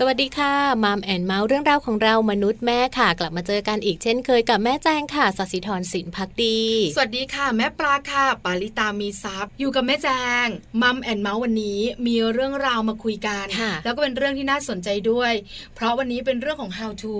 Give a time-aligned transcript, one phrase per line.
[0.00, 0.52] สวัสดีค่ะ
[0.84, 6.58] Mom and Mouth เรื่องราวของเรามนุษย์แม่ค่ะ กลับมาเจอกันอีกเช่นเคยกับแม่แจงค่ะสศิธรสินพักดี
[6.94, 10.08] สวัสดีค่ะ แม่ปลาค่ะ ปาริตามีซัพ์อยู่กับแม่แจ
[10.44, 10.46] ง
[10.82, 13.46] Mom and Mouth วันนี้มีเรื่องราวมาคุยกัน
[13.84, 15.32] แล้วก็เป็นเรื่องที่น่าสนใจด้วย
[15.74, 17.14] เพราะวันนี้เป็นเรื่องของ how to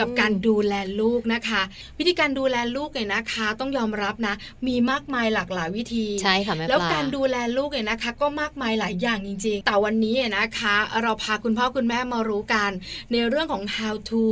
[0.00, 1.62] กับการดูแลลูกนะคะ
[1.98, 4.34] วิธีการดูแลลูกเนี่ยนะคะ ต้องยอมรับนะ
[4.66, 12.70] มีมากมายหลากหลายวิธีใช่ค่ะแม่ปลาแล้วการดูแลลูกเนี่ยนะคะ ก็มากมายหลายอย่างจริง ๆ แต่วันนี้นะคะ เราพาคุณพ่อคุณแม่มารู้กัน
[13.12, 14.22] ในเรื่องของ how to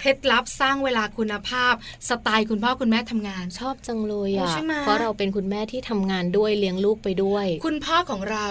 [0.00, 1.74] เคล็ดลับสร้างเวลาคุณภาพ
[2.08, 4.54] สไตล์คุณพ่อคุณแม่ทำงานชอบจังเลยอะ
[4.84, 8.46] เพราะเราเป็นคุณแม่ที่ทำงานด้วยเลี้ยงลูกไปด้วย คุณพ่อของเรา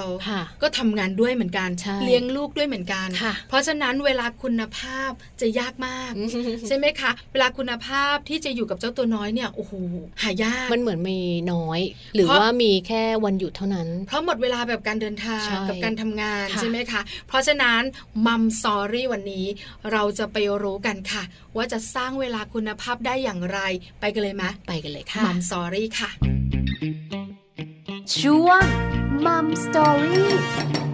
[0.61, 1.69] ก็ทำงานด้วยเหมือนกัน
[2.05, 3.07] เลี้ยงลูกด้วยเหมือนกัน
[3.49, 6.11] เพราะฉะนั้นเวลาคุณภาพจะยากมาก
[6.67, 9.73] ใช่ไหมคะ เวลาคุณภาพที่จะอยู่กับเจ้าตัวน้อยเนี่ยโอ้โห
[10.21, 11.19] หายากมันเหมือนมี
[11.53, 11.79] น้อย
[12.15, 17.81] หรือว่ามีแค่วันหยุดเท่านั้น เพราะหมดเวลาแบบการเดินทางกับการทำงานใช่ไหมคะ เพราะฉะนั้น
[18.27, 19.45] มัมซอรี่วันนี้
[19.91, 21.23] เราจะไปรู้กันค่ะ
[21.55, 23.59] ว่าจะสร้างเวลาคุณภาพได้อย่างไร
[23.99, 26.09] ไปกันเลยไหมไปกันเลยค่ะมัมสอรี่ค่ะ
[28.19, 28.63] ช่วง
[29.25, 30.88] มัมสอรี่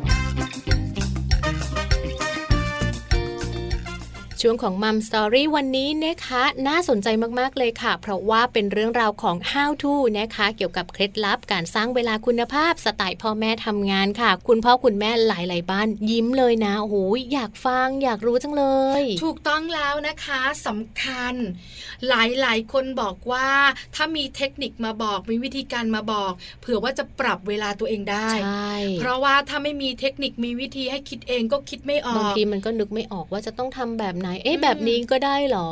[4.47, 7.07] ช่วงของมัมสตอรี่วันนี้นะคะ น่าสนใจ
[7.39, 16.95] มากๆเลยค่ะ เพราะว่าเป็นเรื่องราวของ how to นะคะ เกี่ยวกับเคล็ดลับการสร้างเวลาคุณภาพสไตล์พ่อแม่ทำงานค่ะ คุณพ่อคุณแม่หลาย ๆ บ้านยิ้มเลยนะโอ้โห
[17.33, 18.65] อยากฟังอยากรู้จังเล
[19.01, 21.33] ย ถูกต้องแล้วนะคะสำคัญ
[22.07, 22.13] ห
[22.45, 23.49] ลายๆ คนบอกว่า
[23.95, 28.29] ถ้ามีเทคนิคมาบอกมีวิธีการมาบอก เผื่อว่าจะปรับเวลาตัวเองได้
[28.99, 35.71] เพราะว่าถ้าไม่มีเทคนิคมีวิธีให้คิดเองก็คิดไม่ออกบางทีมันก็นึกไม่ออกว่าจะต้องทำแบบไหนเอ๊ะแบบนี้ก็ได้หรอ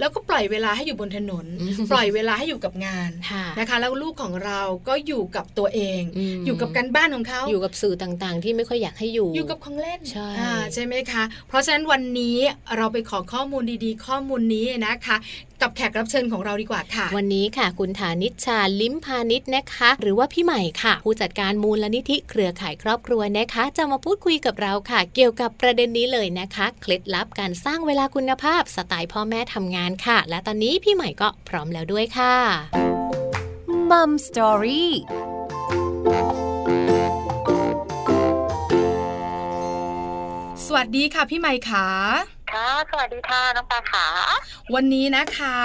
[0.00, 1.46] แล้วก็ปล่อยเวลาให้อยู่บนถนน
[1.92, 3.10] ปล่อยเวลาให้อยู่กับงาน
[3.58, 6.00] นะคะ แล้วลูกของเราก็อยู่กับตัวเอง
[6.46, 10.30] อยู่กับการบ้านของเขาอยู่กับสื่อต่างๆ ที่ไม่ค่อยอยากให้อยู่ อยู่กับของเล่นใช่
[10.74, 12.38] ใช่ไหมคะ เพราะฉะนั้นวันนี้
[12.76, 15.16] เราไปขอข้อมูลดีๆ ข้อมูลนี้นะคะ
[15.62, 32.34] กับแขกรับเชิญของเราดีกว่าค่ะ วันนี้ค่ะ คุณฐานิชชาลิมพาณิชนะคะ หรือว่าพี่ใหม่ค่ะ ผู้จัดการมูลนิธิเครือข่ายครอบครัวนะคะ จะมาพูดคุยกับเราค่ะ เกี่ยวกับประเด็นนี้เลยนะคะ เคล็ดลับการสร้างเวลาคุณภาพสไตล์พ่อแม่ทำงานค่ะ และตอนนี้พี่ใหม่ก็พร้อมแล้วด้วยค่ะ
[33.90, 34.92] มัมสตอรี่
[40.66, 41.88] สวัสดีค่ะพี่ใหม่ค่ะ
[42.52, 44.06] ค่ะ สวัสดีค่ะ น้องปลาขา
[44.74, 45.56] วันนี้นะคะ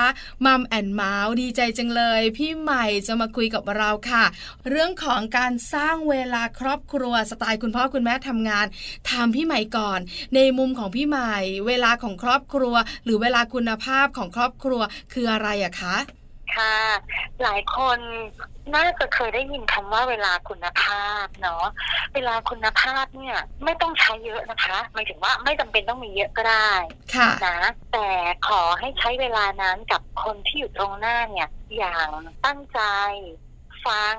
[0.45, 4.23] มัมแอนเมาส์ดีใจจังเลย พี่ใหม่จะมาคุยกับเราค่ะ
[4.69, 8.65] เรื่องของการสร้างเวลาครอบครัวสไตล์คุณพ่อคุณแม่ทำงาน
[9.09, 9.99] ถามพี่ใหม่ก่อน
[10.35, 11.35] ในมุมของพี่ใหม่
[11.67, 14.81] เวลาของครอบครัว หรือเวลาคุณภาพของครอบครัว
[15.13, 15.95] คืออะไรอะคะ
[16.56, 16.75] ค่ะ
[17.44, 18.00] หลายคน
[18.75, 21.66] น่าจะเคยได้ยินคำว่าเวลาคุณภาพเนาะ
[22.13, 26.72] เวลาคุณภาพเนี่ย ไม่ต้องใช้เยอะนะคะหมายถึงว่าไม่จำเป็นต้องมีเยอะก็ได้
[27.16, 27.59] ค่ะนะ
[27.94, 28.09] แต่
[28.47, 32.08] ขอให้ใช้เวลานั้นกับคนที่อยู่ตรงหน้าเนี่ย อย่าง
[32.46, 32.81] ตั้งใจ
[33.85, 34.16] ฟัง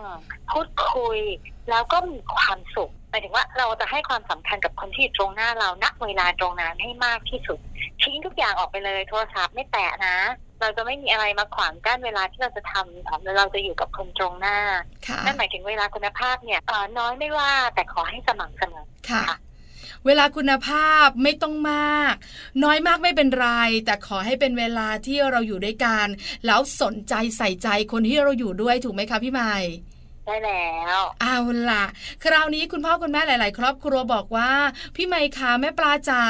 [0.50, 1.18] พูดคุย
[1.70, 7.58] แล้วก็มีความสุขหมายถึงว่าเราจะให้ความสำคัญกับคนที่อยู่ตรงหน้าเราณเวลาตรงนั้นให้มากที่สุด
[8.02, 10.18] ทิ้งทุกอย่างออกไปเลยโทรศัพท์ไม่แตะนะ
[10.60, 14.58] เราจะไม่มีอะไรมาขวางกั้นเวลาที่เราจะทำเราจะอยู่กับคนตรงหน้า
[15.24, 16.60] นั่นหมายถึงเวลาคุณภาพเนี่ย
[16.98, 19.38] น้อยไม่ว่าแต่ขอให้สม่ำเสมอค่ะ
[20.06, 22.14] เวลาคุณภาพไม่ต้องมาก
[22.64, 23.48] น้อยมากไม่เป็นไร
[23.86, 26.06] แต่ขอให้เป็นเวลาที่เราอยู่ด้วยกัน
[26.46, 29.54] แล้วสนใจใส่ใจคนที่เราอยู่ด้วยถูกไหมคะพี่ใหม่
[30.28, 31.38] ได้แล้วเอา
[31.70, 31.84] ล่ะ
[32.24, 34.50] คราวนี้คุณพ่อคุณแม่หลาย ๆ ครอบครัวบอกว่า
[34.96, 36.22] พี่ไมค์คะแม่ปลาจ๋า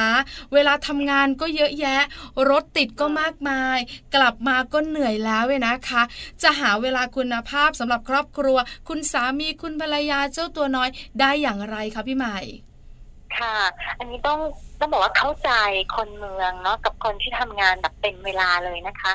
[0.52, 2.00] เวลาทำงานก็เยอะแยะ
[2.50, 3.78] รถติดก็มากมาย
[4.14, 6.02] กลับมาก็เหนื่อยแล้วเว้นะคะ
[6.42, 10.88] จะหาเวลาคุณภาพสำหรับครอบครัว คุณสามีคุณภรรยาเจ้าตัวน้อย
[11.20, 12.38] ได้อย่างไรคะพี่ใหม่
[13.38, 13.56] ค่ะ
[13.98, 14.40] อันนี้ต้อง
[14.80, 15.50] ต้องบอกว่าเข้าใจ
[15.96, 19.12] คนเมืองเนาะกับคนที่ทำงานแบบเป็นเวลาเลยนะคะ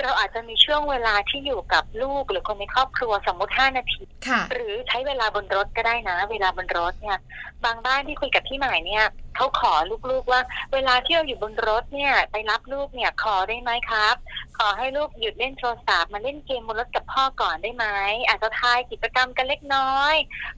[0.00, 4.02] เราอาจจะมีช่วงเวลาที่อยู่กับลูกหรือคนในครอบครัวสมมติห้านาที
[4.52, 7.18] หรือใช้เวลาบนรถก็ได้นะ เวลาบนรถเนี่ย
[7.64, 9.04] บางบ้านที่คุยกับพี่ใหม่เนี่ย
[9.36, 9.74] เขาขอ
[10.10, 10.40] ลูกๆว่า
[10.72, 14.14] เวลาที่เราอยู่บนรถเนี่ย ไปรับลูกเนี่ยขอได้ไหมครับ
[14.58, 17.86] ขอให้ลูกหยุดเล่นโทรศัพท์มาเล่นเกมบนรถกับพ่อก่อนได้ไหม
[18.28, 20.14] อาจจะทายกิจกรรมกันเล็กน้อย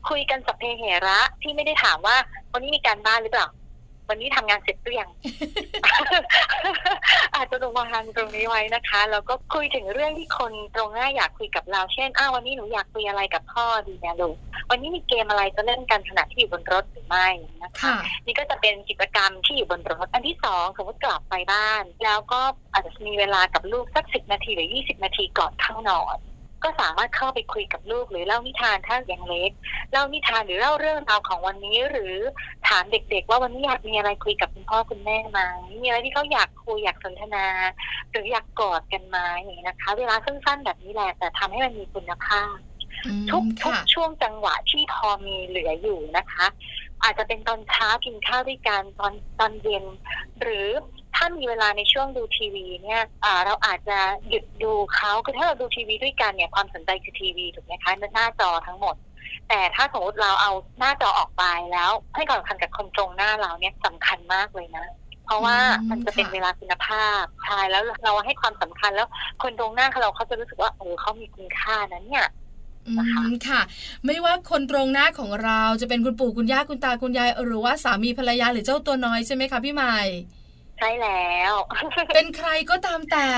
[0.09, 2.17] คุยกันสัพเพเหระที่ไม่ได้ถามว่า
[2.53, 3.49] วันนี้มีการบ้านหรือเปล่า
[4.09, 5.11] วันนี้ทำงานเสร็จหรือยัง
[7.35, 14.37] อาจจะระวังตรงนี้ไว้นะคะ แล้วก็คุยถึงเรื่องที่คนตรงหน้าอยากคุยกับเรา เช่น อ้าววันนี้หนูอยากคุยอะไรกับพ่อดีนะลูก
[14.71, 17.29] วันนี้มีเกมอะไรจะเล่นกันขณะที่อยู่บนรถหรือไม่
[17.63, 17.91] นะคะ
[18.27, 22.41] นี่ก็จะเป็นกิจกรรมที่อยู่บนรถ อันที่สองสมมติกลับไปบ้าน แล้วก็
[22.73, 26.19] อาจจะมีเวลากับลูกสักสิบนาทีหรือยี่สิบนาทีก่อนเข้านอน
[26.65, 29.51] ก็สามารถเข้าไปคุยกับลูกหรือเล่านิทานถ้าอย่างเล็ก
[29.93, 32.15] เล่านิทานหรือเล่าเรื่องราวของวันนี้ หรือ
[32.69, 35.41] ถามเด็ก ๆ ว่าวันนี้อยากมีอะไรคุยกับคุณพ่อคุณแม่ไหม
[35.83, 37.47] มีอะไรที่เขาอยากคุยอยากสนทนา
[38.11, 42.57] หรืออยากกอดกันไหมอย่างนี้นะคะ เวลาสั้นๆแบบนี้แหละแต่ทำให้มันมีคุณภาพ
[43.07, 46.47] อืมทุกทุกค่ะช่วงจังหวะที่พอมีเหลืออยู่นะคะ
[47.03, 49.85] อาจจะเป็นตอนเช้ากินข้าวด้วยกันตอนตอนเย็น
[50.41, 50.69] หรือ
[51.17, 53.99] ถ้ามีเวลาในช่วงดูทีวีเนี่ยอ่าเราอาจจะ
[54.29, 58.97] หยุดดูเขาคือถ้าเราดูทีวีด้วยกันเนี่ยความสนใจคือทีวีถูกไหมคะหน้าจอทั้งหมด
[59.49, 64.87] แต่ถ้าสมมติเราเอาหน้าจอออกไปแล้ว ให้ความสำคัญกับคนตรงหน้าเราเนี่ยสำคัญมากเลยนะ
[65.25, 69.09] เพราะว่าอืมมันจะเป็นค่ะเวลาคุณภาพใช่แล้วเราให้ความสำคัญแล้ว
[69.43, 72.48] คนตรงหน้าเราเขาจะรู้สึกว่าโอ้เขามีคุณค่านะเนี่ยอื
[72.99, 73.61] นะคะมค่ะ
[74.07, 79.95] ไม่ว่าคนตรงหน้าของเราจะเป็นคุณปู่คุณย่าคุณตาคุณยาย หรือว่าสามีภรรยาหรือเจ้าตัวน้อยใช่ไหมคะพี่ใหม่
[80.79, 81.53] ใช่แล้ว
[82.15, 83.29] เป็นใครก็ตามแต่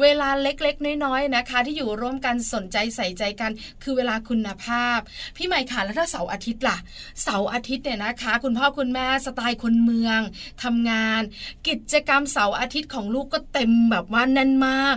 [0.00, 3.50] เวลาเล็กๆ น้อยๆนะคะ ที่อยู่ร่วมกันสนใจใส่ใจกัน
[3.82, 4.98] คือเวลาคุณภาพ
[5.36, 6.78] พี่ใหม่ค่ะแล้วถ้าเสาร์อาทิตย์ล่ะ
[7.22, 10.20] เสาร์อาทิตย์เนี่ยนะคะ คุณพ่อคุณแม่สไตล์คนเมือง
[10.62, 11.22] ทำงาน
[11.68, 14.94] กิจกรรมเสาร์อาทิตย์ของลูกก็เต็มแบบว่าแน่นมาก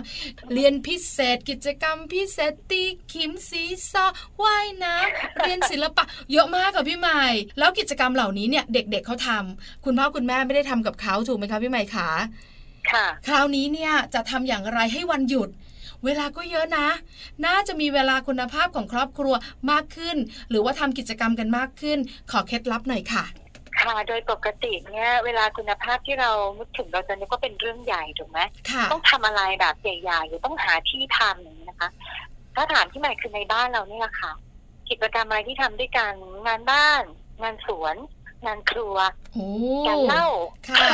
[0.52, 2.82] เรียนพิเศษ กิจกรรมพิเศษตี
[3.12, 4.06] ขิมซีซอ
[4.42, 7.22] ว่ายน้ำเรียนศิลปะ เยอะมากค่ะพี่ใหม่
[7.58, 12.10] แล้วกิจกรรมเหล่านี้เนี่ยเด็ก ๆเขาทำคุณพ่อคุณแม่ไม่ได้ทำกับเขาถูกไหมคะพี่ใหม่คะ
[12.92, 15.48] ค่ะ คราวนี้เนี่ยจะทำอย่างไรให้วันหยุด
[16.04, 16.88] เวลาก็เยอะนะ
[17.46, 19.34] น่าจะมีเวลาคุณภาพของครอบครัว
[19.70, 20.16] มากขึ้น
[20.50, 21.98] หรือว่าทำกิจกรรมกันมากขึ้น
[22.30, 23.24] ขอเคล็ดลับหน่อยค่ะ
[23.82, 28.40] ค่ะโดยปกติเนี่ยเวลาคุณภาพที่เรานึกถึงเราจะนึกว่าเป็นเรื่องใหญ่ถูกไหม
[28.70, 31.88] ค่ะต้องทำอะไรแบบใหญ่ๆหรือต้องหาที่ทำอย่างนี้นะคะ
[32.54, 34.32] ถ้าถามที่ใหม่คือในบ้านเรานี่แหละค่ะ
[34.90, 36.12] กิจกรรมอะไรที่ทำด้วยกัน
[36.46, 37.02] งานบ้าน
[37.42, 37.96] งานสวน
[38.46, 38.96] งานครัว
[39.34, 39.46] โอ้
[39.88, 40.26] การเล่า
[40.68, 40.86] ค่ะ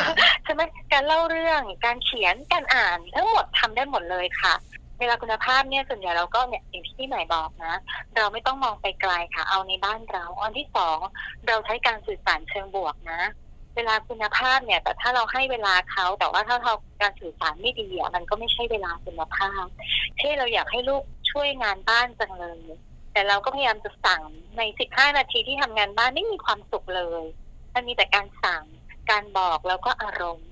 [0.45, 0.63] ใช่ไหม
[0.93, 4.55] การเล่าเรื่องการเขียนการอ่านทั้งหมดทำได้หมดเลยค่ะ
[4.99, 7.75] เวลาคุณภาพเนี่ยส่วนใหญ่เราก็เนี่ยอย่างที่พี่ใหม่บอกนะ
[8.17, 10.99] เราไม่ต้องมองไปไกลค่ะ เอาในบ้านเราอันที่สอง
[11.47, 13.23] เราใช้การสื่อสารเชิงบวกนะ
[13.77, 19.65] เวลาคุณภาพเนี่ย แต่ถ้าเราให้เวลาเขาแต่ว่าถ้าเราการสื่อสารไม่ดีอะมันก็ไม่ใช่เวลาคุณภาพ
[20.19, 22.61] เช่นเราอยากให้ลูกช่วยงานบ้านจังเลย
[23.19, 24.23] แต่เราก็พยายามจะสั่ง
[24.59, 27.25] ใน 15 นาทีที่ทำงานบ้านไม่มีความสุขเลย
[27.75, 28.65] มันมีแต่การสั่ง
[29.11, 30.49] การบอกแล้วก็อารมณ์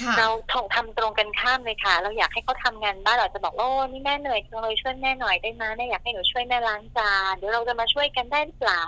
[0.00, 8.82] ค่ะเราถงทำตรงกันข้ามเลยค่ะ เราอยากให้เขาทำงานบ้านเราจะบอกว่าโอ้นี่แม่เหนื่อยจังเลยช่วยแม่หน่อยได้ไหมแม่อยากให้หนูช่วยแม่ล้างจานเดี๋ยวเราจะมาช่วยกันได้หรือเปล่า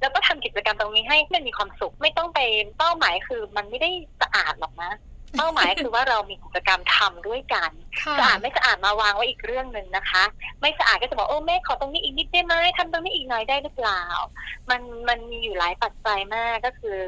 [0.00, 2.40] แล้วก็ทำกิจกรรมตรงนี้ให้มันมีความสุขไม่ต้องไป
[2.78, 3.90] เป้าหมายคือ มันไม่ได้
[4.20, 4.92] สะอาดหรอกนะ
[5.36, 10.22] เป้าหมายคือว่าเรามีกิจกรรมทำด้วยกันค่ะสะอาดไม่สะอาดมาวางไว้อีกเรื่องหนึ่งนะคะ
[10.60, 14.02] ไม่สะอาดก็จะบอกโอ้แม่ขอตรงนี้อีกนิดได้ไหมทำตรงนี้อีกหน่อยได้หรือเปล่า
[14.70, 16.98] มันมันมีอยู่หลายปัจจัยมากก็คือ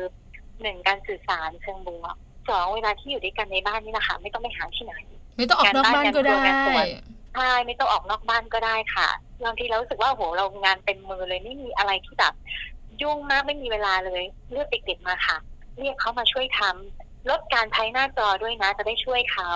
[0.63, 2.17] หนึ่งการสื่อสารเชิงบวก
[2.49, 4.95] สองเวลาที่อยู่ด้วยกันในบ้านนี่แหละค่ะไม่ต้องไปหาที่ไหน
[5.37, 6.87] ไม่ต้องออกนอกบ้านก็ได้งานบ้านงานครัวงานสวน
[7.35, 9.09] ใช่ไม่ต้องออกนอกบ้านก็ได้ค่ะ
[9.45, 12.35] บางทีเรารู้สึกว่าโหเรางานเต็มมือเลยไม่มีอะไรที่แบบ
[13.03, 15.37] ยุ่งมากไม่มีเวลาเลย เลือกเด็กๆมาค่ะ
[15.79, 19.51] เรียกเขามาช่วยทำ ลดการใช้หน้าจอด้วยนะ จะได้ช่วยเขา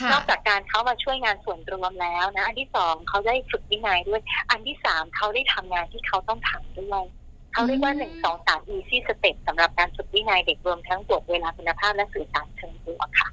[0.00, 4.20] ค่ะนอกจากการเขามาช่วยงานส่วนรวมแล้วนะ อันที่สองเขาได้ฝึกวินัยด้วย
[4.50, 7.04] อันที่สามเขาได้ทำงานที่เขาต้องทำด้วย
[7.52, 13.28] เขาเรียกว่าอืมหนึ่งสองสาม easy step สำหรับการฝึกวินัยเด็กรวมทั้งบวกเวลาคุณภาพและสื่อสารเชิงบวกค่ะ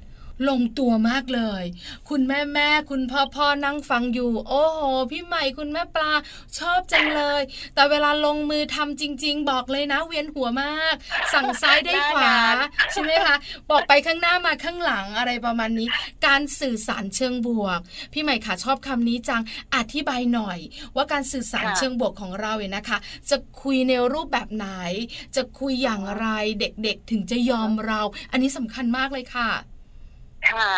[0.48, 1.64] ลงตัวมากเลย
[2.08, 6.12] คุณแม่แม่คุณพ่อพ่อนั่งฟังอยู่ โอ้โห พี่ใหม่คุณแม่ปลา
[6.58, 7.42] ชอบจังเลย
[7.74, 10.94] แต่เวลาลงมือทำจริง ๆ บอกเลยนะเวียนหัวมาก
[11.32, 12.56] สั่งซ้ายได้ขวาหน้างาน
[12.92, 13.36] ใช่ไหมคะ
[13.70, 15.88] บอกไปข้างหน้ามาข้างหลังอะไรประมาณนี้
[16.26, 17.80] การสื่อสารเชิงบวก
[18.12, 19.42] พี่ใหม่ค่ะชอบคำนี้จัง
[19.76, 20.58] อธิบายหน่อย
[20.96, 22.98] ว่าการสื่อสารเชิงบวกของเราเนี่ยนะคะ
[23.30, 24.66] จะคุยในรูปแบบไหน
[25.36, 26.26] จะคุยอย่างไร
[26.60, 28.00] เด็กๆ ถึงจะยอมเรา
[28.32, 29.50] อันนี้สำคัญมากเลยค่ะ
[30.50, 30.68] ค่ะ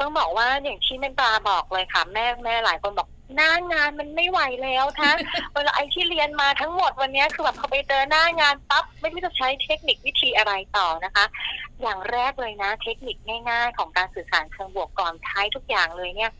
[0.00, 5.16] ต้องบอกว่าอย่างที่แม่ปลาบอกเลยค่ะ แม่แม่หลายคนบอกหน้างานมันไม่ไหวแล้วท่าน
[5.54, 11.24] เวลาไอ้ที่เรียนมาทั้งหมดวันเนี้ยคือแบบพอไปเจอหน้างานปั๊บไม่รู้จะใช้เทคนิควิธีอะไรต่อนะคะ
[11.82, 13.16] อย่างแรกเลยนะ เทคนิค
[13.50, 16.32] ง่ายๆ ของการสื่อสารเชิงบวกก่อนท้ายทุกอย่างเลยเนี่ย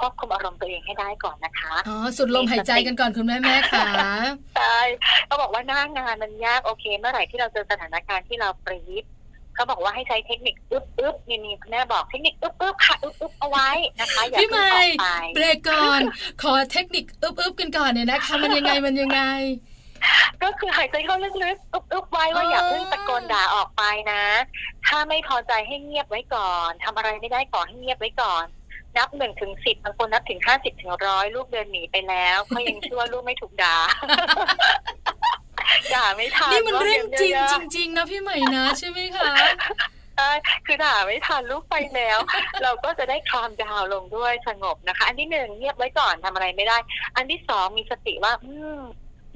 [0.00, 3.86] ควบคุมอารมณ์ตัวเองให้ได้ก่อนนะคะ อ๋อ สุดลมหายใจกันก่อนคุณแม่แม่ค่ะ
[4.56, 4.78] ใช่
[5.26, 9.04] เขาบอกว่าหน้างานมันยากโอเค เมื่อไหร่ที่เราเจอสถานการณ์ที่เราปรีด
[9.54, 13.68] เขาบอกว่าให้ใช้เทคนิคอึ๊บอึ๊บนี่นี่คุณแม่บอกเทคนิคอึ๊บอึ๊บค่ะอึ๊บอึ๊บเอาไว้
[14.00, 16.00] นะคะอย่าพี่เพิ่งใหม่ออกไปเบรกก่อน
[16.42, 19.22] ขอเทคนิคอึบๆกันก่อนเนี่ยนะคะมันยังไงมันยังไง
[20.42, 23.82] ก็คือหายใจเข้าลึกๆอึ๊บอึ๊บไว้ว่าอ๋อออย่าเพิ่งตะโกนด่าออกไป
[24.12, 24.22] นะ
[24.86, 28.44] ถ้าไม่พอใจให้เงียบไว้ก่อนทำอะไรไม่ได้ขอให้เงียบไว้ก่อน
[28.96, 33.76] นับหนึ่งถึงสิบบางคนนับถึงห้าสิบถึงร้อยลูกเดินหนีไปแล้ว ก็ยังชั่วลูกไม่ถูกด่า
[35.94, 39.32] ด่าไม่ทันนี่มันเรื่องจริงว่าจเยอะๆริง ๆ นะพี่ใหม่นะใช่ไหมคะ
[40.16, 40.30] ใช่ช่
[40.66, 42.18] คือด่าไม่ทันลูกไปแล้ว
[42.62, 46.76] เราก็จะได้คลามดาวน์ลงด้วยสงบนะคะ อันที่หนึ่งเงียบไว้ก่อนทำอะไรไม่ได้
[47.16, 48.80] อันที่สองมีสติว่า อืม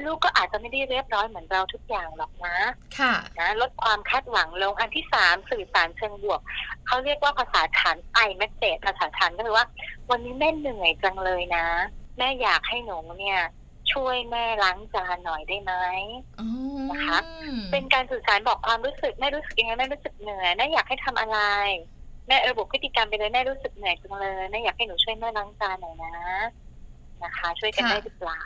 [0.04, 2.56] ลูกก็อาจจะไม่ได้เรียบร้อยเหมือนเราทุกอย่างหรอกนะ
[2.98, 6.40] ค่ะ นะ ลดความคาดหวังลง อันที่สามสื่อสารเชิงบวก
[6.86, 9.66] เขาเรียกว่าภาษาฐานไอแมสเซจภาษาฐานก็คือว่า
[10.10, 11.66] วันนี้แม่เหนื่อยจังเลยนะ
[12.18, 13.40] แม่อยากให้หนูเนี่ย
[13.92, 15.72] ช่วยแม่ล้างจานหน่อยได้ไหม
[16.40, 16.48] อ๋อ
[16.90, 17.18] นะคะ
[17.72, 21.38] เป็นการสื่อสารบอกความรู้สึกแม่รู้สึกยังไงแม่รู้สึกเหนื่อยแม่อยากให้ทำอะไร
[22.28, 26.14] แม่ระบุพฤติกรรมไปเลยแม่รู้สึกเหนื่อยจังเลยแม่อยากให้หนูช่วยแม่ล้างจานหน่อยนะ
[27.24, 28.40] นะคะ ช่วยกันได้หรือเปล่า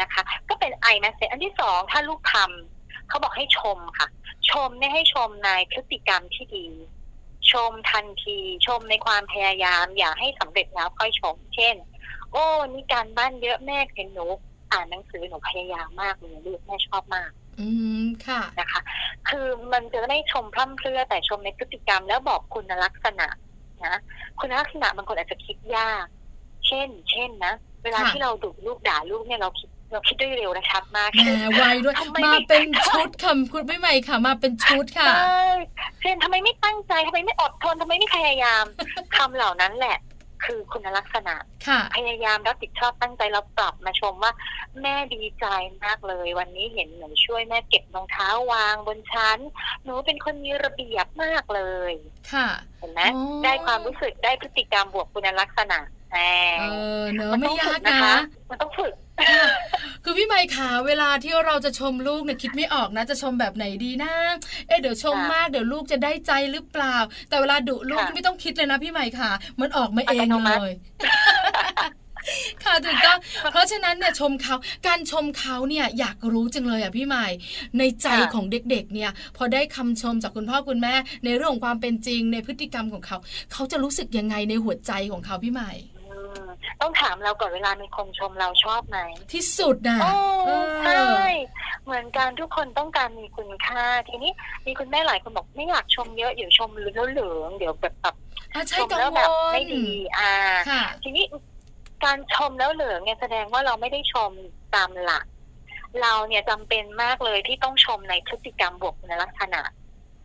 [0.00, 4.08] นะคะ ก็เป็นไอแมสเซจอันที่สองถ้าลูกทำเขาบอกให้ชมค่ะ
[4.50, 6.66] ชมเนี่ยให้ชมในพฤติกรรมที่ดี
[7.52, 11.76] ชมทันที ชมในความพยายาม อย่าให้สำเร็จแล้วค่อยชม เช่น
[12.32, 14.26] โอ้นี่การบ้านเยอะแม่เห็นหนู
[14.76, 17.30] อ่านหนังสือหนูพยายามมากเลยลูกแม่ชอบมาก
[17.60, 17.68] อื
[18.02, 18.80] มค่ะนะคะ
[19.28, 23.28] คือมันจะไม่ชมพร่ำเพรื่อแต่ชมในพฤติกรรมแล้วบอกคุณลักษณะ
[23.86, 24.00] นะ
[24.40, 26.06] คุณลักษณะบางคนอาจจะคิดยาก
[26.66, 35.42] เช่น เช่นนะเวลาค่ะที่เราดุลูกด่าลูกเนี่ยเราคิดเราคิดได้เร็วและชัดมากแหมไวด้วยทำไมมาไม่เป็นชุดค่ะคุณพี่ใหม่ค่ะ มาเป็นชุดค่ะใช่
[36.00, 38.64] เช่นทำไมไม่ตั้งใจทำไมไม่อดทนทำไมไม่พยายาม
[39.16, 39.96] คำเหล่านั้นแหละ
[40.46, 41.34] คือคุณลักษณะ
[41.66, 44.32] ค่ะพยายามรับผิดชอบตั้งใจเราปรับมาชมว่า
[44.82, 45.46] แม่ดีใจ
[45.84, 49.38] มากเลย วันนี้เห็นหนูช่วยแม่เก็บรองเท้าวางบนชั้น
[49.84, 51.92] หนูเป็นคนมีระเบียบมากเลย
[52.32, 52.48] ค่ะ
[52.78, 55.78] เห็นไหมอ๋อได้ความรู้สึกได้พฤติกรรมบวกคุณลักษณะ
[56.10, 56.16] แหม
[56.60, 56.64] เอ
[57.00, 58.16] อเนอะมันไม่ต้องยาฝึกกนะนะคะ
[58.50, 58.92] มันต้องฝึก
[60.04, 64.12] คือพี่ใหม่ค่ะเวลาที่เราจะชมลูกเนี่ยคิดไม่ออกนะ จะชมแบบไหนดีนะ
[64.66, 66.96] เอ๊ะเดี๋ยวชมค่ะมากเดี๋ยวลูกจะได้ใจหรือเปล่า
[67.28, 70.72] แต่เวลาดุลูกค่ะไม่ต้องคิดเลยนะพี่ใหม่ค่ะมันออกมาเองอัตโนมัเลติย
[72.64, 73.18] ค่ะถูกต้อง
[73.52, 77.26] เพราะฉะนั้นเนี่ยชมเขาการชมเขาเนี่ยอยากรู้จังเลยอะพี่ใหม่
[77.78, 80.94] ในใจของเด็กๆเนี่ย พอได้คำชมจากคุณพ่อคุณแม่
[81.24, 83.16] ในเรื่องของความเป็นจริงในพฤติกรรมของเขา
[83.52, 85.95] เขาจะรู้สึกยังไงในหัวใจของเขาพี่ใหม่อืม
[86.80, 88.98] ต้องถามเราก่อนเวลามีคนชมเราชอบไหม
[89.32, 90.12] ที่สุดน่ะโอ้
[90.46, 91.28] เออใช่
[91.84, 94.30] เหมือนกันทุกคนต้องการมีคุณค่า ทีนี้
[94.66, 98.16] มีคุณแม่หลายคนบอกไม่อยากชมเยอะเดี๋ยวชมแล้วเหลืองเดี๋ยวแบบแบบ
[98.54, 99.86] อะชใช่มกังแล้ววแบบลไม่ดี
[100.18, 100.32] อ่า
[100.70, 101.24] ค่ะทีนี้
[102.04, 104.30] การชมแล้วเหลืองเนี่ยแสดงว่าเราไม่ได้ชม
[104.74, 105.26] ตามหลัก
[106.02, 109.60] เราเนี่ยจำเป็นมากเลยที่ต้องชมในพฤติกรรมบวกคุณลักษณะ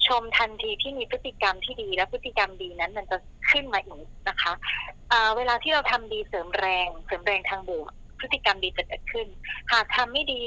[0.08, 3.17] ชมทันทีที่มีพฤติกรรมที่ดีและพฤติกรรมดีนั้นมันจะ
[3.50, 4.53] ขึ้นมาอีกนะคะ
[5.12, 9.27] อ่าเวลาที่เราทำดีเสริมแรง เสริมแรงทางบวกพฤติกรรมดีจะเกิดขึ้น
[9.72, 10.43] หากทำไม่ดี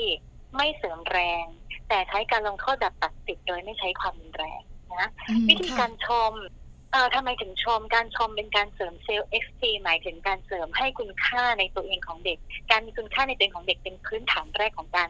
[0.56, 1.44] ไม่เสริมแรง
[1.88, 4.62] แต่ใช้การลงโทษแบบตัดสิทธิ์โดยไม่ใช้ความรุนแรง
[5.00, 6.32] นะอืมวิธีค่ะการชม
[6.92, 12.38] เอ่อทำไมถึงชมการชมเป็นการเสริม self-esteem หมายถึงการเสริมให้คุณค่าในตัวเองของเด็ก
[12.70, 15.08] การมีคุณค่าในตัวเองของเด็กเป็นพื้นฐานแรกของการ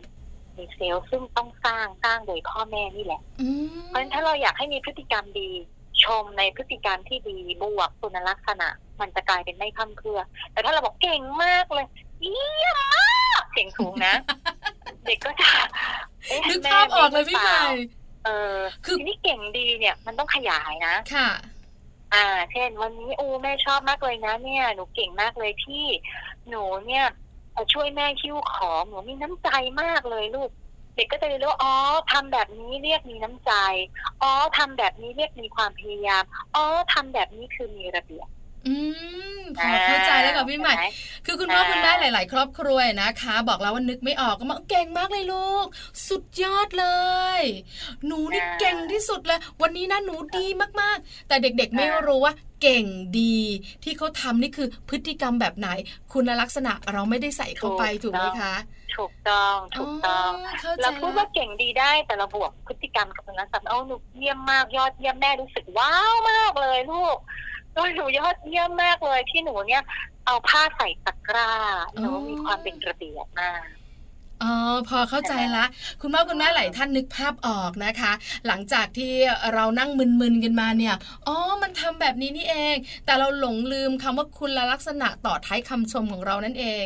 [0.56, 5.50] มี self ซึ่งต้องสร้างสร้างโดยพ่อแม่นี่แหละอืมเพราะฉะนั้นถ้าเราอยากให้มีพฤติกรรมดี
[6.04, 8.68] ชมในพฤติกรรมที่ดีบวกคุณลักษณะ
[9.00, 10.20] มันจะกลายเป็นไม่พร่ำเพรื่อ
[10.52, 11.87] แต่ถ้าเราบอกเก่งมากเลย
[12.23, 14.14] เยี่ยมมากเสียงสูงนะ
[15.04, 15.50] เด็กก็จะ
[16.28, 17.61] เอ๊ะนึกแม่ภาพออกเลยพี่ใหม่
[18.25, 21.30] เออคือทีนี้เก่งดีเนี่ยมันต้องขยายนะค่ะ
[22.14, 25.84] อ่า เช่น วันนี้โอ้แม่ชอบมากเลยนะ เนี่ย หนูเก่งมากเลยที่
[26.49, 27.24] หนูเนี่ยเอ่อ
[27.73, 29.49] ช่วยแม่คิ้วของหนูมีน้ำใจ
[29.82, 30.50] มากเลยลูก
[30.94, 31.75] เด็กก็จะเรียนรู้อ๋อ
[32.12, 33.52] ทำแบบนี้เรียกมีน้ำใจ
[34.23, 36.23] อ๋อทำแบบนี้เรียกมีความพยายาม
[36.54, 38.28] อ๋อทำแบบนี้คือมีระเบียบ
[38.66, 38.75] อื
[39.40, 45.66] มพอเข้าใจแล้วค่ะพี่ใหม่เนไคือคุณพ่ออ่าคุณแม่หลาย ๆ ครอบครัวนะคะ บอกแล้วว่านึกไม่ออกก็มาเก่งมากเลยลูก
[46.09, 46.87] สุดยอดเล
[47.38, 47.42] ย
[48.06, 50.47] หนูนี่เก่งที่สุดเลย วันนี้นะหนูดี
[50.80, 52.87] มาก ๆ แต่เด็ก ๆ ไม่รู้ว่าเก่ง
[53.21, 53.38] ดี
[53.85, 55.68] ที่เขาทำนี่คือพฤติกรรมแบบไหน
[56.12, 58.54] คุณลักษณะเราไม่ได้ใส่เข้าไปถูกไหมคะ
[58.97, 60.30] ถูกต้องถูกต้อง
[60.61, 67.16] เข้าใจเราพูดแล้ว่าวเก่งดีได้แต่เราบวกพฤติกรรมกับตรงนั้นสัมเอาหนูเยี่ยมมากยอดเยี่ยมแม่รู้สึกว้าวมากเลยลูก
[67.75, 69.83] โอ้ยหนูยอดเยี่ยมมากเลยที่หนูเนี่ย
[70.26, 71.52] เอาผ้าใส่ตะกร้า
[71.99, 73.62] หนูมีความเป็นระเบียบมาก
[74.43, 74.53] อ๋อ
[74.88, 75.64] พอเข้าใจละ
[76.00, 78.12] คุณพ่อคุณแม่หลายท่านนึกภาพออกนะคะ
[78.47, 79.12] หลังจากที่
[79.55, 80.95] เรานั่งมึนๆกันมาเนี่ย
[81.26, 86.85] อ๋อมันทำแบบนี้นี่เอง แต่เราหลงลืมคำว่าคุณลักษณะต่อท้ายคำชมของเรานั่นเอง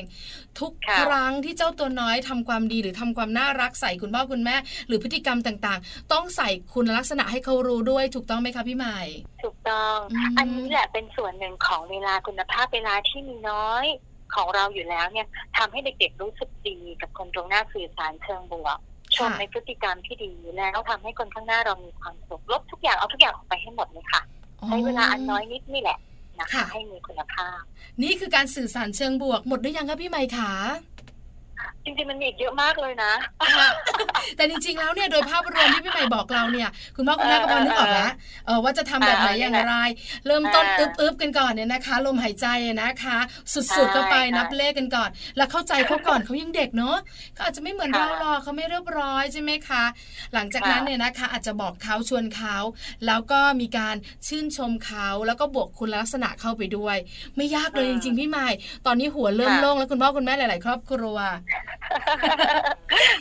[0.61, 4.57] ทุกค่ะครั้งที่เจ้าตัวน้อยทำความดีหรือทำความน่ารักใส่คุณพ่อคุณแม่
[4.89, 8.99] หรือพฤติกรรมต่างๆ ต้องใส่คุณลักษณะให้เขารู้ด้วยถูกต้องไหมคะพี่ใหม่
[9.43, 13.87] ถูกต้องอืมอันนี้แหละเป็นส่วนหนึ่งของเวลาคุณภาพเวลาที่มีน้อย
[14.35, 15.27] ของเราอยู่แล้วเนี่ย
[15.59, 18.79] ทำให้เด็กๆรู้สึกดีกับคนตรงหน้าสื่อสารเชิงบวก
[19.17, 24.23] ชมในพฤติกรรมที่ดีแล้วทำให้คนข้างหน้าเรามีความสุขลบทุกอย่างเอาทุกอย่างออกไปให้หมดเลยค่ะ
[24.67, 25.99] ใช้เวลาอันน้อยนิดนี่แหละ
[26.41, 27.61] นะคะค่ะให้มีคุณภาพ
[28.03, 30.53] นี่คือการสื่อสารเชิงบวกหมดหรือยังคะพี่ใหม่คะ
[31.85, 33.13] จริงๆมันมีอีกเยอะมากเลยนะ
[33.55, 33.69] ค่ะ
[34.37, 38.11] แต่จริงๆแล้วเนี่ยโดยภาพรวมที่พี่ใหม่บอกเราเนี่ยคุณพ่อคุณแม่ก็พอนึกออกแล้ว
[38.47, 39.75] เออว่าจะทำแบบไหนอย่างไร
[40.27, 42.47] เริ่มต้นอึบๆกันก่อนเนี่ยนะคะ ลมหายใจ
[42.83, 43.19] นะคะ
[43.53, 46.97] สุดๆก็ไปนับเลขกันก่อน แล้วเข้าใจเขาก่อนเขายังเด็กเนาะ
[47.35, 49.85] เขาอาจจะไม่เหมือนเราหรอกเขาไม่เรียบร้อยใช่ไหมคะ
[50.35, 52.57] หลังจากนั้นเนี่ยนะคะ อาจจะบอกเขาชวนเขา
[53.07, 53.97] แล้วก็มีการ
[54.27, 56.97] ชื่นชมเขาแล้วก็บวกคุณลักษณะเข้าไปด้วย
[57.37, 58.49] ไม่ยากเลยจริง ๆ พี่ใหม่
[58.87, 61.19] ตอนนี้หัวเริ่มโล่งแล้วคุณพ่อคุณแม่หลาย ๆ ครอบครัว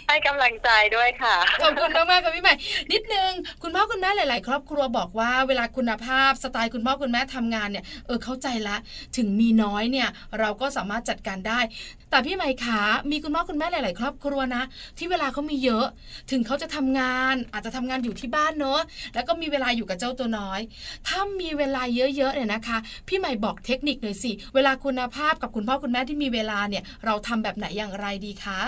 [0.08, 2.54] ให้กำลังใจด้วยค่ะ ขอบคุณมากๆค่ะพี่ใหม่
[2.92, 3.32] นิดนึง
[3.64, 8.78] คุณพ่อคุณแม่หลาย ๆ ครอบครัวบอกว่าเวลาคุณภาพสไตล์คุณพ่อคุณแม่ทำงานเนี่ยเออเข้าใจละ
[9.18, 11.60] ถึงมีน้อยเนี่ย เราก็สามารถจัดการได้
[12.10, 14.64] แต่พี่ใหม่ขามีคุณพ่อคุณแม่หลาย ๆ ครอบครัวนะ
[14.98, 15.86] ที่เวลาเขามีเยอะ
[16.32, 18.82] ถึงเขาจะทำงาน อาจจะทำงานอยู่ที่บ้านเนอะ
[19.14, 20.60] แล้วก็มีเวลาอยู่กับเจ้าตัวน้อย
[21.08, 28.60] ถ้ามีเวลาเยอะ ๆ เนี่ยนะคะ พี่ใหม่บอกเทคนิคหน่อยสิ เวลาคุณภาพกับคุณพ่อคุณแม่ที่มีเวลาเนี่ย เราทำแบบไหนอย่างไรดีคะ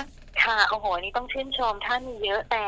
[0.44, 2.66] ค่ะโอ้โหนี่ต้องชื่นชมท่านมีเยอะแต่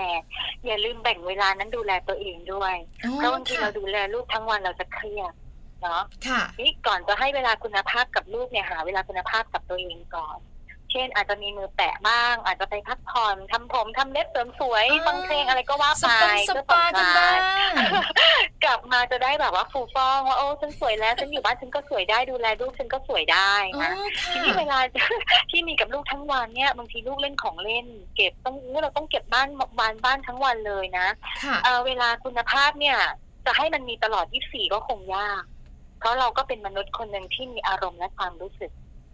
[0.65, 2.75] อย่าลืมแบ่งเวลานั้นดูแลตัวเองด้วย
[3.17, 5.33] เพราะบางทีเราดูแลลูกทั้งวันเราจะเครียด
[5.81, 10.39] เนาะค่ะนี่ก่อนจะให้เวลาคุณภาพกับลูกเนี่ยหาเวลาคุณภาพกับตัวเองก่อน
[10.91, 17.37] เช่น อาจจะมีมือแปะบ้าง อาจจะไปพักผ่อนทำผมทำเล็บเสริมสวยอ่าฟังเพลงอะไรก็ว่าสไปปาสเพื่อปาผ่อนกันคลาบ้าย
[17.69, 17.73] ง
[18.63, 24.79] กลับมาจะได้แบบว่าฟูฟ่องว่าโอ้ฉันสวยแล้วฉันอยู่บ้านฉันก็สวยได้ดูแลลูกฉันก็สวยได้อ๋อนะค่ะทีนี้เวลา
[25.51, 29.47] ที่มีกับลูกทั้งวันเนี่ยบางทีลูกเล่นของเล่น เก็บต้องเราต้องเก็บบ้าน
[29.79, 31.07] บ้านบ้านทั้งวันเลยนะ
[31.43, 32.97] ค่ะเออเวลาคุณภาพเนี่ย
[33.45, 35.43] จะให้มันมีตลอด 24 ก็คงยาก
[35.99, 38.71] เพราะเราก็เป็นมนุษย์คนหนึ่งที่มีอารมณ์และความรู้สึก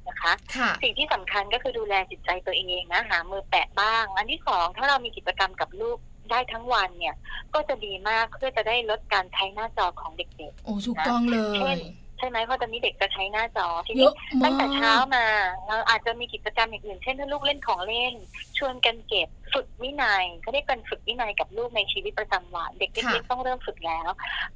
[0.09, 5.97] นะคะค่ะสิ่งที่สำคัญก็คือดูแลจิตใจตัวเองนะหามือแปะบ้าง อันที่สองถ้าเรามีกิจกรรมกับลูก
[6.31, 7.15] ได้ทั้งวันเนี่ย
[7.53, 15.25] ก็จะดีมากเพื่อจะได้ลดการใช้หน้าจอของเด็กโอ้ถูกต้องเลเช่ยนๆ ใช่ไหมเพราะตอนนี้เด็กจะใช้หน้าจอทีเยนี้อะมาตั้งแต่เช้ากมา
[15.67, 18.13] เราอาจจะมีกิจกรรมอย่างอื่น เช่นถ้าลูกเล่นของเล่น
[18.57, 24.09] ชวนกันเก็บฝึกวินัยเขาเรียกกันฝึกวินัยกับลูกในชีวิตประจำวันเด็กค่ะเล็กๆต้องเริ่มฝึกแล้ว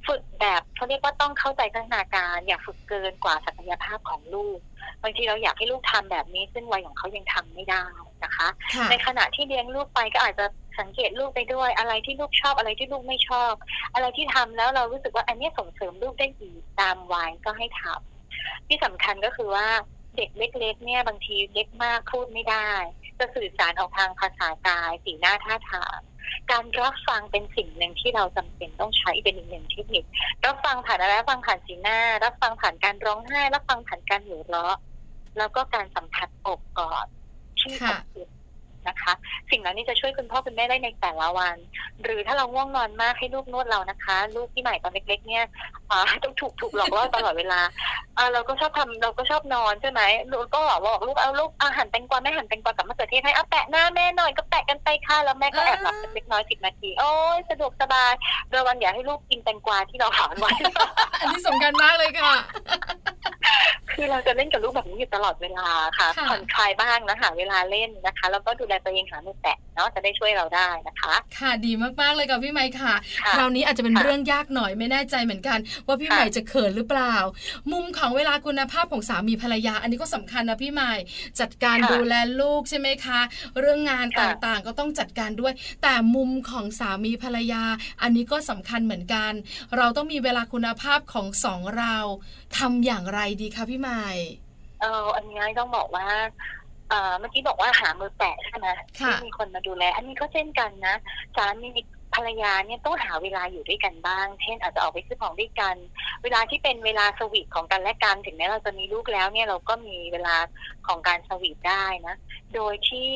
[0.08, 4.58] ฝึกแบบเขาเรียกว่าต้องเข้าใจพัฒนาการอย่าฝึกเกินกว่าศักยภาพของลูก
[5.02, 7.84] บางทีเราอยากให้ลูกทำแบบนี้ซึ่งวัยของเขายังทำไม่ได้
[8.24, 10.46] นะคะค่ะในขณะที่เลี้ยงลูกไปก็อาจจะ
[10.80, 13.52] สังเกตลูกไปด้วย อะไรที่ลูกชอบอะไรที่ลูกไม่ชอบ
[13.94, 19.68] อะไรที่ทำแล้วเรารู้สึกว่าอันเนี้ยส่งเสริมลูกได้ดีตามวัยก็ให้ทำที่สำคัญก็คือว่า
[20.16, 22.70] เด็กเล็กๆเนี่ยบางทีเล็กมากพูดไม่ได้
[23.18, 25.98] จะสื่อสารออกทางภาษากาย สีหน้าท่าทาง
[26.50, 30.04] การรับฟังเป็นสิ่งหนึ่งที่เราจำเป็นต้องใช้เป็นอีกหนึ่งเทคนิค
[30.44, 34.76] รับฟังผ่านอะไรรับฟังผ่านสีหน้า รับฟังผ่านการร้องไห้ รับฟังผ่านการหัวเราะ
[35.38, 37.06] แล้วก็การสัมผัสอกกอด
[37.62, 38.30] ที่ค่ะอบอุ่น
[38.88, 39.12] นะคะ
[39.50, 41.56] สิ่งเหล่านี้จะช่วยคุณพ่อคุณแม่ได้ในแต่ละวัน
[42.02, 45.44] หรือถ้าเราง่วงนอนมากให้ลูกนวดเรานะคะ ลูกที่ใหม่ตอนเล็กๆเนี่ย
[45.90, 47.60] อ่าต้องถูกถูกหลอกล่อตลอดเวลา
[48.16, 58.12] อ่าเราก็ชอบทำเราก็ชอบนอนใช่ไหมลูกก็บอกลูกเอาลูกอาหารแตงกวาแม่หั่นแตงกวากับมะเขือเทศให้เอาแปะหน้าแม่หน่อยก็แปะกันไปค่ะแล้วแม่ก็แอบหลับสักเล็กน้อยสิบนาที โอ้ยสะดวกสบาย
[58.56, 60.52] ระวังอย่าให้ลูกกินแตงกวาที่เราหารไว้
[61.20, 62.34] อันนี้สำคัญมากเลยค่ะ
[63.92, 65.68] คือเราจะเล่นกับลูกแบบนี้อยู่ตลอดเวลา
[65.98, 77.14] ค่ะค่ะผ่อนคลายบ้างนะหาเวลาเล่นนะคะ แล้วก็ดูแลตัวเองหามือแตะเนาะจะได้ช่วยเราได้นะคะ ค่ะดีมากๆเลยค่ะพี่ไม้ค่ะค่ะคราวนี้อาจจะเป็นค่ะเรื่องยากหน่อยไม่แน่ใจเหมือนกัน ว่าพี่ค่ะใหม่จะเขินหรือเปล่า
[77.72, 80.92] มุมของเวลาคุณภาพของสามีภรรยา อันนี้ก็สำคัญนะพี่ใหม่
[81.40, 83.20] จัดการค่ะดูแลลูกใช่ไหมคะ
[83.60, 87.62] เรื่องงานตค่ะ่างๆก็ต้องจัดการด้วย แต่มุมของสามีภรรยา
[88.02, 89.32] อันนี้ก็สำคัญเหมือนกัน
[89.76, 91.96] เราต้องมีเวลาคุณภาพของสองเรา
[92.58, 94.06] ทำอย่างไรดีคะพี่ใหม่
[94.80, 96.06] เอออันนี้ต้องบอกว่า
[96.92, 98.68] เอ่อเมื่อกี้บอกว่าหามือแปะใช่ไหม
[99.00, 100.96] ค่ะที่มีคนมาดูแล อันนี้ก็เช่นกันนะ
[101.36, 101.70] สามี
[102.14, 105.76] ภรรยาเนี่ยต้องหาเวลาอยู่ด้วยกันบ้าง เช่นอาจจะออกไปซื้อของด้วยกัน
[106.22, 110.36] เวลาที่เป็นเวลาสวีทของกันและกันถึงแม้เราจะมีลูกแล้วเนี่ยเราก็มีเวลา
[110.86, 112.14] ของการสวีทได้นะ
[112.54, 113.10] โดยที่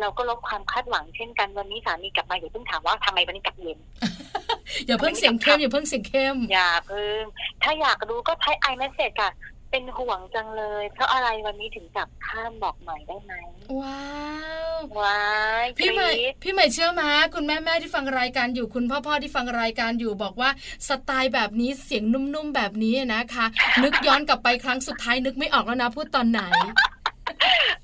[0.00, 3.78] เราก็ลดความคาดหวังเช่นกันวันนี้สามีกลับมาอย่าเพิ่งถามว่าทำไมวันนี้กลับเย็น
[4.86, 7.22] อย่าเพิ่งเสียงเข้มอย่าเพิ่งเสียงเข้มอย่าเพิ่ง
[7.62, 9.30] ถ้าอยากรู้ก็ใช้ไอเมสเซจค่ะ
[9.72, 13.32] เป็นห่วงจังเลย เพราะอะไรวันนี้ถึงกลับข้ามบอกหน่อยได้ไหม
[13.80, 14.02] ว้า
[14.76, 15.24] วว้า
[15.62, 20.50] ยพี่ใหม่กรี๊ดพี่ใหม่เชื่อมาคุณแม่แม่ที่ฟังรายการอยู่คุณพ่อพ่อที่ฟังรายการอยู่บอกว่า
[20.88, 23.46] สไตล์แบบนี้เสียงนุ่มๆแบบนี้นะคะ
[23.82, 26.42] นึกย้อนกลับไปครั้งสุดท้ายนึกไม่ออกแล้วนะพูดตอนไหน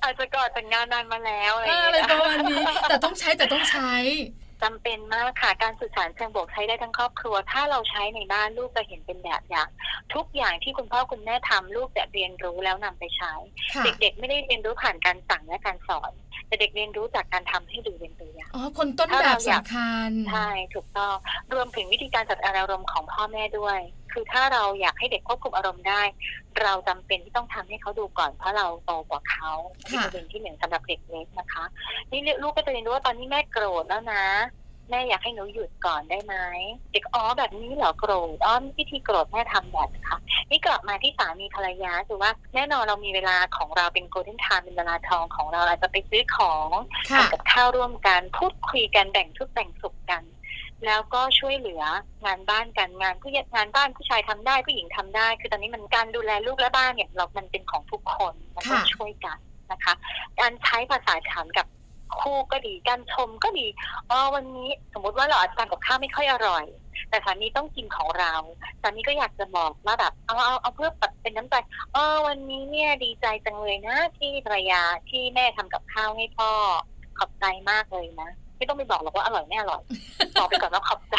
[0.03, 3.92] อาจจะก่อนแต่งงานนานมาแล้วอะไรเออย่างออะไรเงี้ยประมาณนี้แต่ต้องใช้แต่ต้องใช้
[4.62, 9.68] จำเป็นมากค่ะการสื่อสารเชิงบวกใช้ได้ทั้งครอบครัว ถ้าเราใช้ในบ้านลูกจะเห็นเป็นแบบอย่าง
[10.14, 13.33] ทุกอย่างที่คุณพ่อคุณแม่ทำลูกจะเรียนรู้แล้วนำไปใช้
[13.75, 16.12] ค่ะเด็กๆ ไม่ได้เรียนรู้ผ่านการสั่งและการสอน
[16.48, 21.14] แต่เด็กเรียนรู้จากการทำให้ดูเป็นตัวอย่างอ๋อคนต้นแบบสำคัญใช่ถูกต้อง
[21.54, 23.78] รวมถึงวิธีการจัดอารมณ์ของพ่อแม่ด้วย
[24.12, 26.02] คือคือถ้าเราอยากให้เด็กควบคุมอารมณ์ได้
[26.62, 29.52] เราจำเป็นที่ต้องทำให้เขาดูก่อนเพราะเราโตกว่าเขา
[29.87, 31.64] ที่ค่ะประเด็นที่หนึ่งสำหรับเด็กเล็กนะคะ
[32.11, 34.24] นี่ลูกก็จะเรียนรู้ว่าตอนนี้แม่โกรธแล้วนะ
[34.90, 36.35] แม่อยากให้หนูหยุดก่อนได้ไหม
[36.92, 40.18] เด็กอ๋อแบบนี้เหรอโกรธอ๋อวิธีโกรธแม่ทำแบบค่ะ
[40.51, 46.68] นี่กลับมาที่สามีภรรยาคือว่าแน่นอนเรามีเวลาของเราเป็นโกลเด้นไทม์เป็นเวลาทองของเราอาจจะไปซื้อของ
[47.11, 50.22] ค่ะทำกับข้าวร่วมกันพูดคุยกันแบ่งทุกข์แบ่งสุขกัน
[50.87, 51.83] แล้วก็ช่วยเหลือ
[52.24, 59.38] งานบ้านกันงานผู้งานบ้านผู้ชายทำได้ผู้หญิงทำได้ คือตอนนี้มันการดูแลลูกและบ้านเนี่ยเรามันเป็นของทุกคนมันต้องค่ะช่วยกัน
[59.72, 59.94] นะคะ
[60.40, 61.66] การใช้ภาษาถามกับ
[62.21, 63.66] คู่ก็ดีการชมก็ดี
[64.11, 66.64] อ๋อวันนี้สมมติว่าเราอาจจะทานกับข้าวไม่ค่อยอร่อย
[67.11, 68.35] แต่สามีต้องกินของเรา
[68.83, 71.55] สามีก็อยากจะบอกว่าแบบเอาเอาเอาเพื่อแบบเป็นน้ำใจ
[71.92, 76.51] เออวันนี้เนี่ยดีใจจังเลยนะ ที่ภรรยาที่แม่ทำกับข้าวให้พ่อ
[77.18, 79.83] ขอบใจมากเลยนะไม่ต้องไปบอกหรอกว่าอร่อยไม่อร่อย
[80.38, 81.16] บอกไปก่อนว่าขอบใจ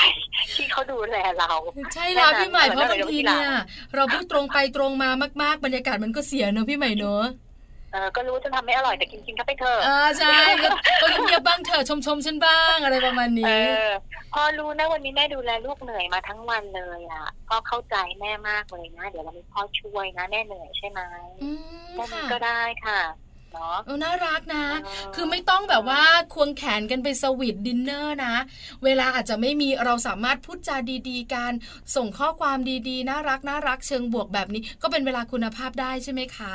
[0.56, 1.52] ที่เขาดูแลเรา
[1.94, 3.50] ใช่แล้วพี่ใหม่แค่เพนั้นราะบางทีเนี่ย
[3.96, 5.10] เราพูดตรงไปตรงมา
[5.42, 7.24] มาก ๆ บรรยากาศมันก็เสียเนอะพี่ใหม่เนอะ
[7.92, 10.70] เออก็รู้จะทำไม่อร่อยแต่กินกินก็ไปเถอะอ่าใช่ก็
[11.02, 13.90] ก็เงียบๆบ้างเถอะชมชมๆฉันบ้างอะไรประมาณเอนี้อ
[14.34, 21.02] พอรู้นะวันนี้แม่ดูแลลูกเหนื่อยมาทั้งวันเลยอะก็เข้าใจแม่มากเลยนะ เดี๋ยวเรามีพ่อช่วยนะแม่เหนื่อยใช่ไหม
[21.44, 21.50] อื
[21.94, 23.02] มแค่นี้ค่ะก็ได้ค่ะ
[23.54, 28.36] เนาะเออน่ารักนะเออคือไม่ต้องแบบว่าควงแขนกันไป sweet dinner นะ
[28.84, 30.78] เวลาอาจจะไม่มีเราสามารถพูดจา
[31.10, 31.54] ดีๆการ
[31.96, 32.58] ส่งข้อความ
[32.90, 36.54] ดีๆ น่ารักน่ารักเชิงบวกแบบนี้ ก็เป็นเวลาคุณภาพได้ใช่ไหมคะ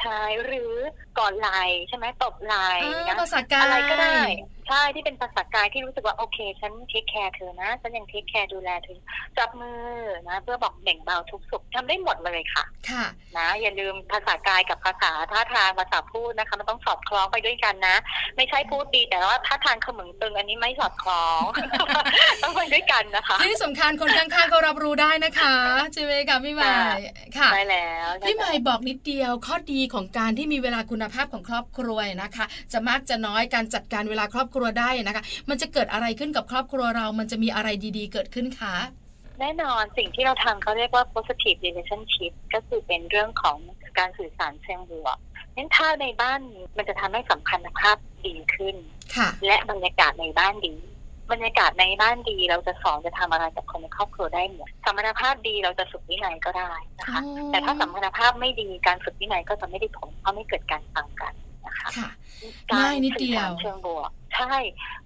[0.00, 0.72] ใช่หรือ
[1.18, 1.50] ก่อนไหล
[1.88, 4.18] ใช่ไหมตบไหลอ่านะภาษากายอะไรก็ได้
[4.68, 8.98] ใช่ที่เป็นภาษากายที่รู้สึกว่าโอเค ฉัน take care เธอนะ ฉันยัง take care ดูแลเธอ
[9.38, 9.82] จับมือ
[10.28, 13.04] นะ เพื่อบอกแบ่งเบาทุกสุขทำได้หมดเลยค่ะ ค่ะ
[13.36, 17.96] นะ อย่าลืมภาษากายกับภาษาท่าทางภาษาพูดนะคะ มันต้องสอดคล้องไปด้วยกันนะ
[18.36, 21.42] ไม่ใช่พูดดีแต่ว่าท่าทางขมึงตึงอันนี้ไม่สอดคล้อง
[22.42, 25.54] ต้องไปด้วยกันนะคะที่สำคัญคนข้างๆก็รับรู้ได้นะคะ
[25.94, 26.72] ใช่ไหมคะพี่ใหม่
[27.38, 38.74] ค่ะได้แล้วพี่ใหม่บอกนิดเดียวข้อดีของการที่มีเวลาคุณภาพของครอบครัวนะคะ จะมากจะน้อยการจัดการเวลาครอบครัวได้นะคะ มันจะเกิดอะไรขึ้นกับครอบครัวเรา มันจะมีอะไรดีๆ เกิดขึ้นคะ
[39.40, 43.58] แน่นอนสิ่งที่เราทำเขาเรียกว่า positive relationship ก็คือเป็นเรื่องของ
[43.98, 45.16] การสื่อสารเชิงบวก
[45.56, 46.40] นั้นถ้าในบ้าน
[46.76, 48.76] มันจะทำให้สัมพันธภาพดีขึ้น
[49.16, 50.74] ค่ะและบรรยากาศในบ้านดี
[51.32, 61.45] บรรยากาศในบ้านดีเราจะสอนจะทำอะไรกับคนในครอบครัวได้หมดสมรรถภาพดีเราจะฝึกวินัยก็ได้นะคะอ๋อแต่ถ้าสมรรถภาพไม่ดีการฝึกวินัยก็จะไม่ได้ผลเพราะไม่เกิดการฟังกันนะ
[61.78, 62.10] คะค่ะ
[62.70, 64.54] การง่ายนิดเดียวสื่อสารเชิงบวก ใช่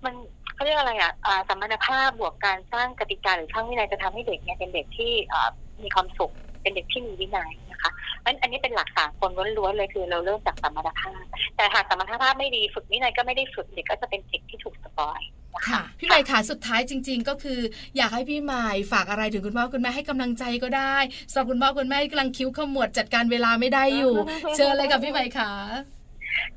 [0.05, 0.15] มัน
[0.55, 5.49] เขาเรียกอะไรอะอ่าสมรรถภาพบวกการสร้างกติกาหรือสร้างวินัยจะทำให้เด็กเนี่ยเป็นเด็กที่อ่า
[5.83, 7.91] มีความสุขเป็นเด็กที่มีวินัยนะคะ
[8.25, 11.25] อันอันนี้เป็นหลักสากลล้วนๆเลยคือเราเริ่มจากสมรรถภาพ
[11.57, 15.21] แต่หากสมรรถภาพไม่ดีฝึกวินัยก็ไม่ได้ฝึกเด็กก็จะเป็นเด็กที่ถูกสปอย
[15.55, 17.61] นะคะค่ะพี่ใหม่ขาสุดท้ายจริง ๆ ก็คือ
[17.97, 20.97] อยากให้พี่ใหม่ฝากอะไรถึงคุณพ่อคุณแม่ให้กำลังใจก็ได้
[21.31, 24.15] สำหรับคุณพ่อคุณแม่ที่กำลังคิ้วขมวดจัดการเวลาไม่ได้อยู่
[24.57, 25.51] เชิญเลยกับพี่ใหม่ขา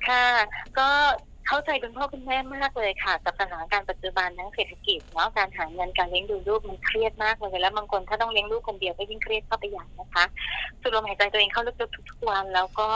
[0.08, 0.26] ค่ะ
[0.78, 0.90] ก็
[1.48, 10.26] เข้าใจคุณพ่อคุณแม่มากเลยค่ะ กับสถานการณ์ปัจจุบันทั้งเศรษฐกิจเนาะการหาเงินการเลี้ยงดูลูกมันเครียดมากเลยแล้วบางคนถ้าต้องเลี้ยงลูกคนเดียวก็ยิ่งเครียดเข้าไปใหญ่นะคะ
[10.82, 12.88] สูดลมหายใจตัวเองเข้าลึกๆทุกๆวัน แล้วก็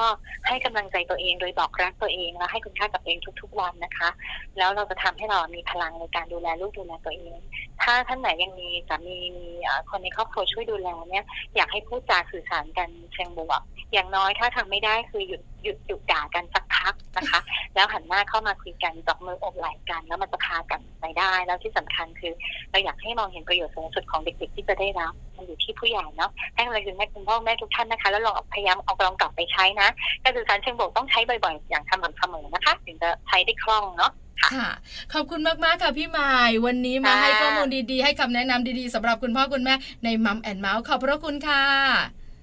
[0.48, 4.10] ให้กำลังใจตัวเองโดยบอกรักตัวเองแล้วให้คุณค่ากับตัวเองทุก ๆ วันนะคะ
[4.58, 7.38] แล้วเราจะทำให้เรามีพลังในการดูแลลูกดูแลตัวเอง
[7.82, 9.48] ถ้าท่านไหนยังมีสามีมี
[9.90, 13.62] คนในครอบครัวช่วยดูแลเนี่ยอยากให้พูดจาสื่อสารกันเชิงบวก
[13.94, 17.40] อย่างน้อยถ้าทำไม่ได้คือหยุด ยุดหยุดด่ากันสักพักนะคะ
[17.76, 22.34] แล้วหันหน้าเข้ามาคุยกันจับมืออบไหล่กัน แล้วมันจะพากันไปได้ แล้วที่สำคัญคือ
[22.72, 29.90] เราอยากให้มองเห็นประโยชน์สูงสุดของเด็กๆที่จะได้รับมันอยู่ที่ผู้ใหญ่เนาะให้กำลังใจแม่คุณพ่อแม่ทุกท่านนะคะ แล้วลองพยายามเอาลองกลับไปใช้นะ
[30.24, 34.12] การสื่อสารเชิงบวกต้องใช้บ่อยๆ อย่างสม่ำเสมอนะคะ ถึงจะใช้ได้คล่องเนาะ
[34.44, 34.70] ค่ะ
[35.14, 36.34] ขอบคุณมากๆค่ะพี่ใหม่
[36.66, 41.64] วันนี้มาค่ะให้ข้อมูลดีๆ ให้คำแนะนำดีๆสำหรับคุณพ่อคุณแม่ในมัมแอนเมาส์ขอบพระคุณค่ะ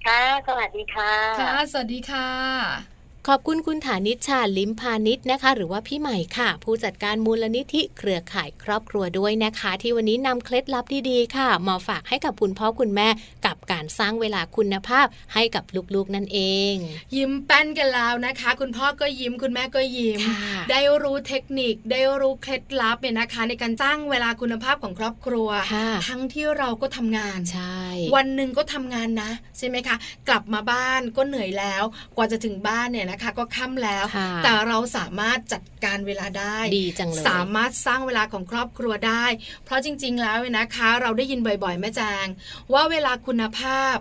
[0.05, 2.94] ค่ะ สวัสดีค่ะ ค่ะ สวัสดีค่ะ
[3.29, 13.07] ขอบคุณคุณฐานิชชาลิมพานิชนะคะ หรือว่าพี่ใหม่ค่ะ ผู้จัดการมูลนิธิเครือข่ายครอบครัวด้วยนะคะ ที่วันนี้นำเคล็ดลับดีๆค่ะ มาฝากให้กับคุณพ่อคุณแม่
[13.45, 15.63] กับการสร้างเวลาคุณภาพให้กับ
[15.95, 16.39] ลูกๆนั่นเอ
[16.71, 16.73] ง
[17.15, 20.39] ยิ้มแป้นกันแล้วนะคะ คุณพ่อก็ยิ้มคุณแม่ก็ยิ้มค่ะ
[20.71, 27.81] ได้รู้เทคนิคได้รู้เคล็ดลับเนี่ยนะคะ ในการสร้างเวลาคุณภาพของครอบครัวค่ะทั้งที่เราก็ทำงานใช่
[28.15, 29.95] วันหนึ่งก็ทำงานนะ ใช่ไหมคะ
[30.27, 31.83] กลับมาบ้านก็เหนื่อยแล้ว
[32.15, 39.25] กว่าจะถึงบ้านเนี่ยนะนะคะ ก็ค่ำแล้วค่ะแต่เราสามารถจัดการเวลาได้ดีจังเลยสามารถสร้างเวลาของครอบครัวได้
[39.65, 42.27] เพราะจริง ๆ แล้วเนี่ยนะคะ เราได้ยินบ่อยๆแม่แจง
[42.73, 43.95] ว่าเวลาคุณภาพ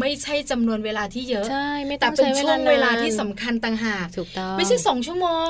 [0.00, 5.48] ไม่ใช่จำนวนเวลาที่เยอะใช่ไม่ต้แต่องเป็นใช้ช่วงเวลาที่นนสำคัญต่างหากถูกต้องไม่ใช่สองชั่วโมง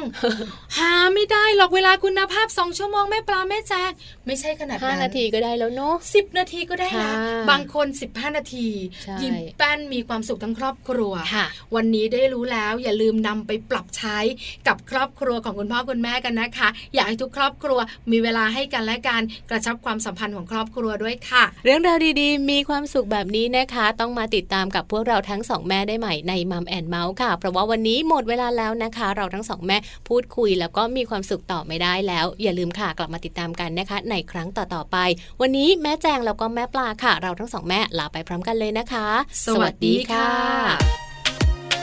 [0.79, 3.91] หาไม่ได้หรอกเวลาคุณภาพสองชั่วโมงแม่ปลาแม่แจง
[4.27, 7.13] ไม่ใช่ขนาดห้านั้นนาทีก็ได้แล้วเนาะสิบนาทีก็ได้นะค่ะ
[7.51, 8.69] บางคน 15 นาที
[9.05, 14.19] ใช่ยิ้มแป้นมีความสุขทั้งครอบครัวค่ะวันนี้ได้รู้แล้วอย่าลืมนำไปปรับใช้
[14.67, 17.79] กับครอบครัวของคุณพ่อคุณแม่กันนะคะ อยากให้ทุกครอบครัว
[18.11, 29.77] มีเวลาให้กันและกันกระชับความสัมพันธ์ของครอบครัวด้วยค่ะ เรื่องราวดีๆ มีความสุขแบบนี้นะคะ ต้องมาติดตามกับพวกเราทั้งสองแม่ได้ใหม่ในมัมแอนเมาส์ค่ะ เพราะว่าวันนี้หมดเวลาแล้วนะคะ เราทั้งสองแม่
[30.09, 34.97] พูดคุยแล้วก็มีความสุขต่อไม่ได้แล้ว อย่าลืมค่ะกลับมาติดตามกันนะคะ ในครั้งต่อๆไป
[35.41, 39.07] วันนี้แม่แจงแล้วก็แม่ปลาค่ะ เราทั้งสองแม่ลาไปพร้อมกันเลยนะคะ
[39.47, 41.00] สวัสดีค่ะ